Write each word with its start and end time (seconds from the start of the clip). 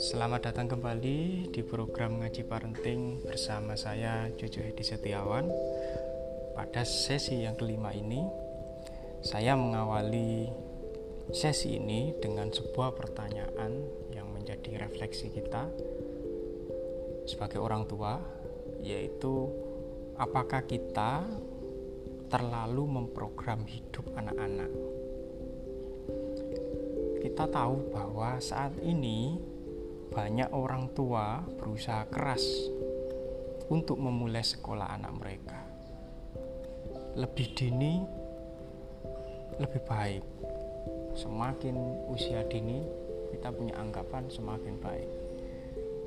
Selamat 0.00 0.48
datang 0.48 0.64
kembali 0.64 1.52
di 1.52 1.60
program 1.60 2.24
Ngaji 2.24 2.48
Parenting 2.48 3.20
bersama 3.20 3.76
saya 3.76 4.32
Jojo 4.32 4.64
Hedi 4.64 4.80
Setiawan. 4.80 5.44
Pada 6.56 6.88
sesi 6.88 7.44
yang 7.44 7.52
kelima 7.52 7.92
ini, 7.92 8.24
saya 9.20 9.52
mengawali 9.60 10.48
sesi 11.36 11.76
ini 11.76 12.16
dengan 12.16 12.48
sebuah 12.48 12.96
pertanyaan 12.96 13.84
yang 14.08 14.32
menjadi 14.32 14.88
refleksi 14.88 15.28
kita 15.28 15.68
sebagai 17.28 17.60
orang 17.60 17.84
tua, 17.84 18.24
yaitu 18.80 19.52
apakah 20.16 20.64
kita 20.64 21.28
terlalu 22.32 22.88
memprogram 22.88 23.68
hidup 23.68 24.08
anak-anak? 24.16 24.72
Kita 27.20 27.44
tahu 27.52 27.92
bahwa 27.92 28.40
saat 28.40 28.80
ini 28.80 29.49
banyak 30.10 30.50
orang 30.50 30.90
tua 30.90 31.38
berusaha 31.46 32.02
keras 32.10 32.42
untuk 33.70 34.02
memulai 34.02 34.42
sekolah 34.42 34.90
anak 34.98 35.12
mereka. 35.14 35.58
Lebih 37.14 37.46
dini, 37.54 38.02
lebih 39.62 39.82
baik. 39.86 40.24
Semakin 41.14 41.78
usia 42.10 42.42
dini, 42.50 42.82
kita 43.30 43.54
punya 43.54 43.78
anggapan 43.78 44.26
semakin 44.26 44.74
baik. 44.82 45.10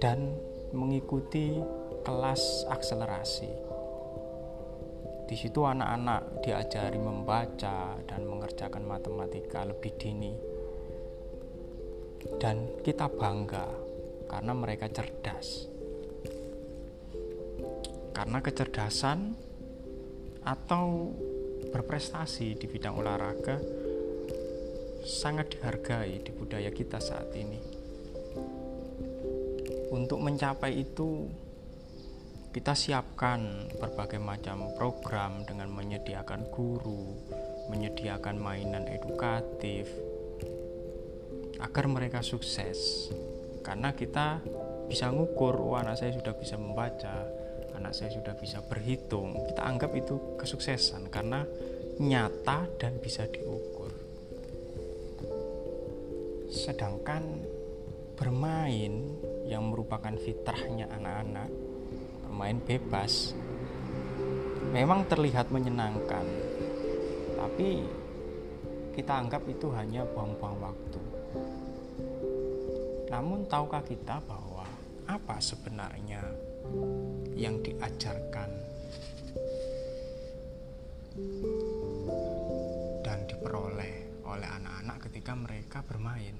Dan 0.00 0.32
mengikuti 0.72 1.60
kelas 2.00 2.64
akselerasi. 2.72 3.52
Di 5.28 5.36
situ 5.36 5.60
anak-anak 5.62 6.40
diajari 6.42 6.96
membaca 6.96 8.00
dan 8.08 8.24
mengerjakan 8.24 8.82
matematika 8.88 9.68
lebih 9.68 9.92
dini. 10.00 10.32
Dan 12.40 12.80
kita 12.80 13.08
bangga 13.08 13.79
karena 14.30 14.54
mereka 14.54 14.86
cerdas. 14.86 15.66
Karena 18.14 18.38
kecerdasan 18.38 19.34
atau 20.46 21.10
berprestasi 21.74 22.54
di 22.54 22.66
bidang 22.70 22.94
olahraga 22.94 23.58
sangat 25.02 25.58
dihargai 25.58 26.22
di 26.22 26.30
budaya 26.30 26.70
kita 26.70 27.02
saat 27.02 27.34
ini. 27.34 27.58
Untuk 29.90 30.22
mencapai 30.22 30.78
itu, 30.78 31.26
kita 32.54 32.78
siapkan 32.78 33.66
berbagai 33.82 34.22
macam 34.22 34.70
program 34.78 35.42
dengan 35.42 35.66
menyediakan 35.74 36.46
guru, 36.54 37.18
menyediakan 37.74 38.38
mainan 38.38 38.86
edukatif 38.86 39.90
agar 41.58 41.84
mereka 41.90 42.22
sukses 42.22 43.10
karena 43.60 43.92
kita 43.92 44.40
bisa 44.90 45.12
ngukur 45.14 45.54
oh 45.54 45.78
anak 45.78 46.00
saya 46.00 46.10
sudah 46.16 46.34
bisa 46.34 46.58
membaca 46.58 47.28
anak 47.80 47.96
saya 47.96 48.10
sudah 48.12 48.34
bisa 48.36 48.60
berhitung. 48.60 49.32
Kita 49.48 49.64
anggap 49.64 49.94
itu 49.96 50.36
kesuksesan 50.36 51.08
karena 51.08 51.46
nyata 52.00 52.68
dan 52.76 53.00
bisa 53.00 53.24
diukur. 53.30 53.88
Sedangkan 56.50 57.40
bermain 58.18 59.16
yang 59.48 59.64
merupakan 59.72 60.12
fitrahnya 60.12 60.92
anak-anak 60.92 61.48
bermain 62.26 62.60
bebas 62.60 63.32
memang 64.74 65.08
terlihat 65.08 65.48
menyenangkan. 65.48 66.26
Tapi 67.38 67.80
kita 68.92 69.12
anggap 69.24 69.46
itu 69.48 69.72
hanya 69.72 70.04
buang-buang 70.04 70.58
waktu 70.60 71.19
namun 73.10 73.42
tahukah 73.50 73.82
kita 73.82 74.22
bahwa 74.22 74.62
apa 75.10 75.42
sebenarnya 75.42 76.22
yang 77.34 77.58
diajarkan 77.58 78.50
dan 83.02 83.18
diperoleh 83.26 84.22
oleh 84.22 84.48
anak-anak 84.48 84.96
ketika 85.10 85.34
mereka 85.34 85.82
bermain? 85.82 86.38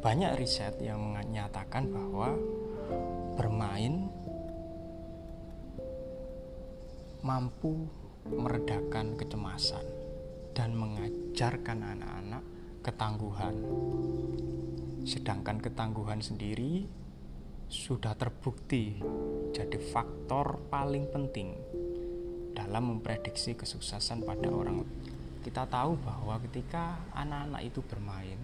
Banyak 0.00 0.32
riset 0.40 0.80
yang 0.80 1.12
menyatakan 1.12 1.92
bahwa 1.92 2.32
bermain 3.36 4.08
mampu 7.20 7.84
meredakan 8.24 9.12
kecemasan 9.20 9.84
dan 10.56 10.72
mengajarkan 10.72 11.84
anak-anak 11.84 12.44
ketangguhan. 12.80 13.56
Sedangkan 15.04 15.60
ketangguhan 15.60 16.24
sendiri 16.24 16.88
sudah 17.70 18.18
terbukti 18.18 18.98
jadi 19.54 19.78
faktor 19.78 20.58
paling 20.72 21.06
penting 21.12 21.54
dalam 22.56 22.90
memprediksi 22.90 23.54
kesuksesan 23.54 24.26
pada 24.26 24.48
orang. 24.50 24.82
Kita 25.40 25.64
tahu 25.64 25.96
bahwa 26.02 26.36
ketika 26.44 27.00
anak-anak 27.16 27.62
itu 27.64 27.80
bermain, 27.86 28.40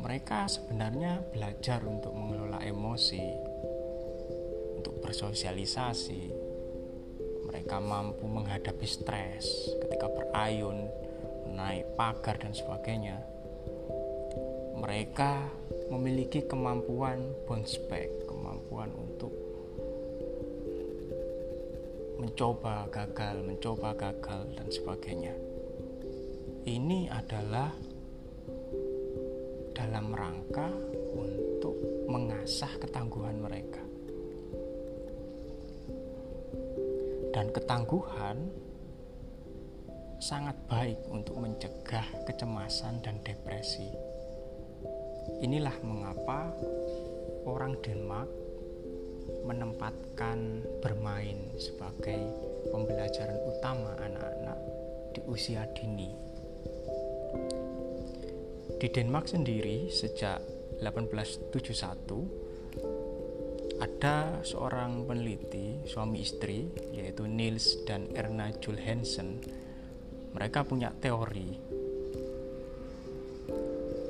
mereka 0.00 0.50
sebenarnya 0.50 1.22
belajar 1.30 1.82
untuk 1.86 2.12
mengelola 2.12 2.58
emosi, 2.62 3.26
untuk 4.76 4.98
bersosialisasi. 5.02 6.22
Mereka 7.46 7.78
mampu 7.78 8.26
menghadapi 8.26 8.84
stres 8.84 9.70
ketika 9.86 10.10
berayun 10.10 11.05
naik 11.56 11.96
pagar 11.96 12.36
dan 12.36 12.52
sebagainya 12.52 13.16
mereka 14.76 15.48
memiliki 15.88 16.44
kemampuan 16.44 17.32
bounce 17.48 17.80
back 17.88 18.28
kemampuan 18.28 18.92
untuk 18.92 19.32
mencoba 22.16 22.88
gagal 22.92 23.44
mencoba 23.44 23.92
gagal 23.96 24.48
dan 24.56 24.68
sebagainya. 24.72 25.34
Ini 26.66 27.06
adalah 27.12 27.70
dalam 29.76 30.06
rangka 30.10 30.68
untuk 31.14 31.76
mengasah 32.08 32.72
ketangguhan 32.80 33.36
mereka. 33.38 33.84
Dan 37.36 37.52
ketangguhan 37.52 38.48
sangat 40.16 40.56
baik 40.68 40.96
untuk 41.12 41.36
mencegah 41.36 42.04
kecemasan 42.24 43.04
dan 43.04 43.20
depresi. 43.20 43.92
Inilah 45.44 45.76
mengapa 45.84 46.56
orang 47.44 47.76
Denmark 47.84 48.30
menempatkan 49.44 50.64
bermain 50.80 51.52
sebagai 51.60 52.18
pembelajaran 52.72 53.38
utama 53.44 53.92
anak-anak 54.00 54.58
di 55.12 55.20
usia 55.28 55.68
dini. 55.76 56.10
Di 58.76 58.88
Denmark 58.92 59.28
sendiri 59.28 59.88
sejak 59.88 60.40
1871 60.80 62.46
ada 63.76 64.40
seorang 64.40 65.04
peneliti 65.04 65.84
suami 65.84 66.24
istri 66.24 66.68
yaitu 66.96 67.28
Niels 67.28 67.84
dan 67.84 68.08
Erna 68.16 68.48
Hansen 68.52 69.40
mereka 70.36 70.68
punya 70.68 70.92
teori 70.92 71.56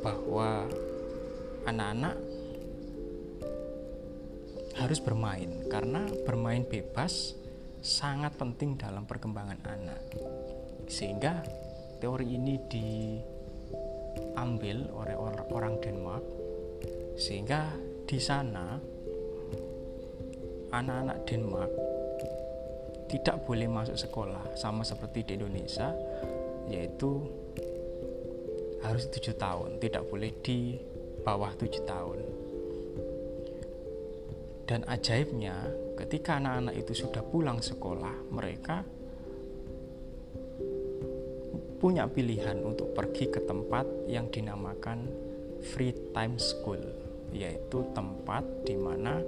bahwa 0.03 0.67
anak-anak 1.71 2.19
harus 4.75 4.99
bermain 4.99 5.71
karena 5.71 6.03
bermain 6.27 6.67
bebas 6.67 7.39
sangat 7.79 8.35
penting 8.35 8.75
dalam 8.75 9.07
perkembangan 9.07 9.63
anak. 9.63 10.03
Sehingga 10.91 11.47
teori 12.03 12.35
ini 12.35 12.59
diambil 14.35 14.91
oleh 14.99 15.15
orang 15.55 15.79
Denmark 15.79 16.27
sehingga 17.15 17.71
di 18.05 18.19
sana 18.19 18.77
anak-anak 20.75 21.19
Denmark 21.25 21.86
tidak 23.07 23.47
boleh 23.47 23.71
masuk 23.71 23.95
sekolah 23.95 24.59
sama 24.59 24.83
seperti 24.83 25.23
di 25.23 25.33
Indonesia 25.39 25.95
yaitu 26.67 27.23
harus 28.83 29.07
tujuh 29.11 29.35
tahun 29.39 29.79
tidak 29.83 30.07
boleh 30.07 30.31
di 30.43 30.79
bawah 31.23 31.51
tujuh 31.59 31.83
tahun. 31.87 32.19
Dan 34.67 34.83
ajaibnya 34.91 35.71
ketika 35.95 36.43
anak-anak 36.43 36.75
itu 36.75 37.07
sudah 37.07 37.23
pulang 37.23 37.63
sekolah 37.63 38.31
mereka 38.35 38.83
punya 41.79 42.11
pilihan 42.11 42.59
untuk 42.67 42.91
pergi 42.91 43.31
ke 43.31 43.47
tempat 43.47 43.87
yang 44.11 44.27
dinamakan 44.27 45.07
free 45.63 45.95
time 46.11 46.35
school 46.41 46.81
yaitu 47.31 47.85
tempat 47.95 48.43
di 48.67 48.75
mana 48.75 49.23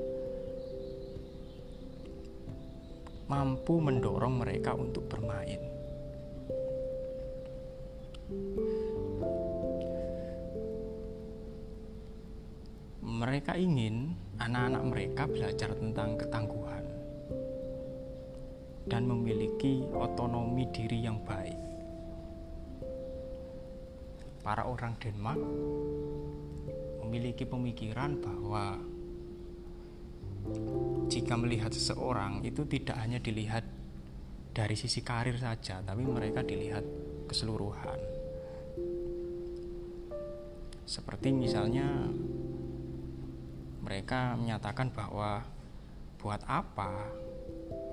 mampu 3.28 3.76
mendorong 3.76 4.40
mereka 4.40 4.72
untuk 4.72 5.04
bermain. 5.04 5.60
Mereka 13.04 13.52
ingin 13.60 14.16
anak-anak 14.40 14.82
mereka 14.88 15.22
belajar 15.28 15.76
tentang 15.76 16.16
ketangguhan 16.16 16.84
dan 18.88 19.04
memiliki 19.04 19.84
otonomi 19.92 20.64
diri 20.72 21.04
yang 21.04 21.20
baik. 21.20 21.56
Para 24.40 24.64
orang 24.64 24.96
Denmark 24.96 25.44
memiliki 27.04 27.44
pemikiran 27.44 28.16
bahwa 28.16 28.80
jika 31.08 31.34
melihat 31.40 31.72
seseorang 31.72 32.44
itu 32.44 32.64
tidak 32.68 32.96
hanya 33.00 33.18
dilihat 33.18 33.64
dari 34.52 34.74
sisi 34.74 35.00
karir 35.00 35.38
saja, 35.38 35.80
tapi 35.84 36.02
mereka 36.02 36.44
dilihat 36.44 36.82
keseluruhan. 37.28 38.00
Seperti 40.88 41.30
misalnya 41.30 41.84
mereka 43.84 44.36
menyatakan 44.36 44.88
bahwa 44.92 45.44
buat 46.18 46.42
apa 46.48 47.06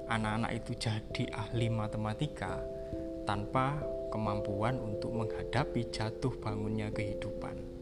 anak-anak 0.09 0.51
itu 0.57 0.71
jadi 0.79 1.23
ahli 1.35 1.67
matematika 1.69 2.59
tanpa 3.27 3.77
kemampuan 4.09 4.79
untuk 4.79 5.11
menghadapi 5.11 5.91
jatuh 5.91 6.33
bangunnya 6.39 6.87
kehidupan. 6.93 7.74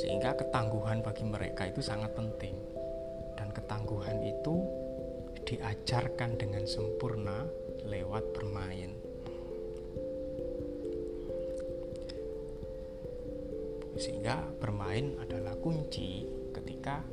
Sehingga 0.00 0.32
ketangguhan 0.32 1.04
bagi 1.04 1.28
mereka 1.28 1.68
itu 1.68 1.84
sangat 1.84 2.16
penting. 2.16 2.56
Dan 3.36 3.52
ketangguhan 3.52 4.24
itu 4.24 4.64
diajarkan 5.44 6.40
dengan 6.40 6.64
sempurna 6.64 7.44
lewat 7.84 8.32
bermain. 8.32 8.96
Sehingga 14.00 14.48
bermain 14.56 15.20
adalah 15.20 15.52
kunci 15.60 16.24
ketika 16.56 17.04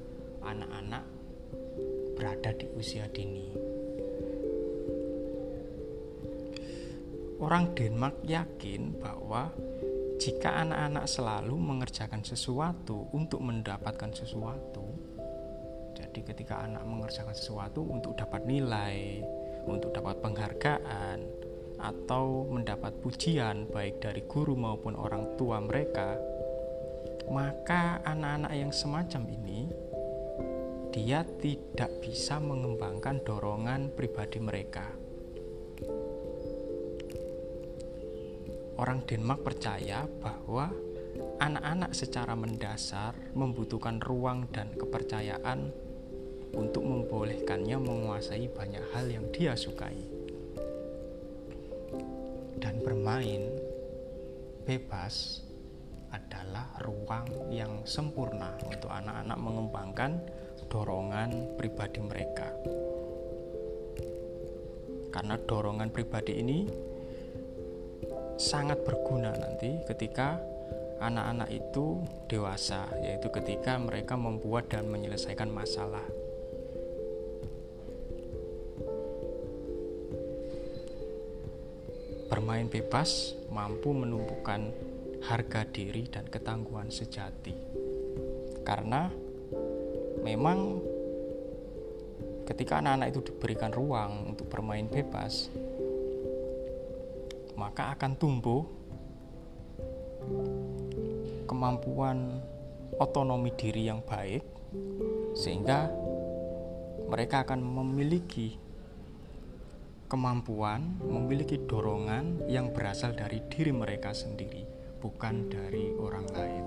anak-anak 0.48 1.04
berada 2.16 2.56
di 2.56 2.72
usia 2.72 3.04
dini. 3.12 3.52
Orang 7.44 7.76
Denmark 7.76 8.24
yakin 8.24 8.96
bahwa 8.96 9.52
jika 10.18 10.66
anak-anak 10.66 11.06
selalu 11.06 11.56
mengerjakan 11.58 12.26
sesuatu 12.26 13.06
untuk 13.14 13.42
mendapatkan 13.46 14.10
sesuatu, 14.14 14.86
jadi 15.94 16.20
ketika 16.26 16.66
anak 16.66 16.86
mengerjakan 16.86 17.38
sesuatu 17.38 17.86
untuk 17.86 18.18
dapat 18.18 18.46
nilai, 18.46 19.22
untuk 19.70 19.94
dapat 19.94 20.18
penghargaan, 20.22 21.20
atau 21.78 22.50
mendapat 22.50 22.90
pujian 23.06 23.70
baik 23.70 24.02
dari 24.02 24.26
guru 24.26 24.58
maupun 24.58 24.98
orang 24.98 25.38
tua 25.38 25.62
mereka, 25.62 26.18
maka 27.30 28.02
anak-anak 28.02 28.54
yang 28.58 28.74
semacam 28.74 29.24
ini 29.30 29.70
dia 30.90 31.22
tidak 31.38 32.02
bisa 32.02 32.42
mengembangkan 32.42 33.22
dorongan 33.22 33.94
pribadi 33.94 34.42
mereka. 34.42 34.90
Orang 38.78 39.10
Denmark 39.10 39.42
percaya 39.42 40.06
bahwa 40.22 40.70
anak-anak 41.42 41.98
secara 41.98 42.38
mendasar 42.38 43.18
membutuhkan 43.34 43.98
ruang 44.02 44.46
dan 44.54 44.70
kepercayaan 44.78 45.74
untuk 46.54 46.86
membolehkannya 46.86 47.78
menguasai 47.78 48.46
banyak 48.54 48.86
hal 48.94 49.06
yang 49.10 49.26
dia 49.34 49.58
sukai. 49.58 49.98
Dan 52.62 52.82
bermain 52.86 53.50
bebas 54.66 55.42
adalah 56.14 56.78
ruang 56.86 57.50
yang 57.50 57.82
sempurna 57.82 58.54
untuk 58.62 58.94
anak-anak 58.94 59.38
mengembangkan 59.42 60.12
dorongan 60.70 61.58
pribadi 61.58 62.00
mereka. 62.02 62.50
Karena 65.10 65.34
dorongan 65.38 65.90
pribadi 65.90 66.38
ini 66.46 66.87
sangat 68.38 68.86
berguna 68.86 69.34
nanti 69.34 69.82
ketika 69.90 70.38
anak-anak 70.98 71.50
itu 71.54 72.02
dewasa, 72.30 72.90
yaitu 73.02 73.30
ketika 73.30 73.78
mereka 73.78 74.18
membuat 74.18 74.70
dan 74.70 74.90
menyelesaikan 74.90 75.50
masalah. 75.50 76.06
Bermain 82.28 82.68
bebas 82.70 83.34
mampu 83.50 83.94
menumbuhkan 83.96 84.70
harga 85.26 85.66
diri 85.66 86.06
dan 86.12 86.30
ketangguhan 86.30 86.94
sejati, 86.94 87.56
karena 88.62 89.10
memang 90.22 90.78
ketika 92.46 92.80
anak-anak 92.84 93.08
itu 93.16 93.22
diberikan 93.34 93.72
ruang 93.74 94.36
untuk 94.36 94.48
bermain 94.52 94.86
bebas, 94.88 95.50
maka 97.58 97.98
akan 97.98 98.12
tumbuh 98.16 98.64
kemampuan 101.50 102.40
otonomi 103.02 103.52
diri 103.58 103.90
yang 103.90 104.06
baik, 104.06 104.46
sehingga 105.34 105.90
mereka 107.10 107.44
akan 107.44 107.60
memiliki 107.60 108.56
kemampuan, 110.08 111.02
memiliki 111.04 111.60
dorongan 111.68 112.48
yang 112.48 112.72
berasal 112.72 113.12
dari 113.12 113.44
diri 113.50 113.74
mereka 113.74 114.16
sendiri, 114.16 114.64
bukan 115.02 115.50
dari 115.52 115.92
orang 115.98 116.28
lain. 116.32 116.66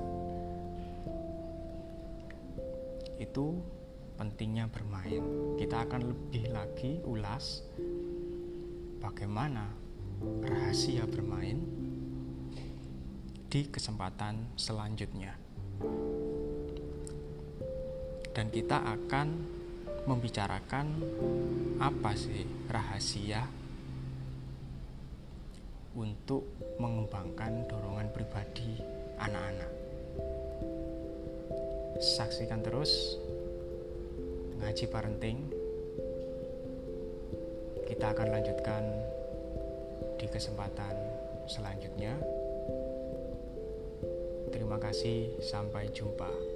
itu 3.20 3.60
pentingnya 4.16 4.66
bermain. 4.72 5.54
Kita 5.60 5.84
akan 5.84 6.00
lebih 6.08 6.44
lagi 6.50 6.98
ulas 7.04 7.62
bagaimana 8.98 9.79
rahasia 10.20 11.08
bermain 11.08 11.58
di 13.50 13.66
kesempatan 13.66 14.54
selanjutnya. 14.54 15.34
Dan 18.30 18.46
kita 18.54 18.78
akan 18.78 19.28
membicarakan 20.06 20.86
apa 21.82 22.14
sih 22.14 22.46
rahasia 22.70 23.42
untuk 25.98 26.46
mengembangkan 26.78 27.66
dorongan 27.66 28.08
pribadi 28.14 28.78
anak-anak. 29.18 29.72
Saksikan 31.98 32.62
terus 32.62 33.18
ngaji 34.62 34.84
parenting. 34.86 35.38
Kita 37.90 38.14
akan 38.14 38.28
lanjutkan 38.30 38.82
di 40.20 40.28
kesempatan 40.28 40.92
selanjutnya. 41.48 42.12
Terima 44.52 44.76
kasih, 44.76 45.40
sampai 45.40 45.88
jumpa. 45.88 46.49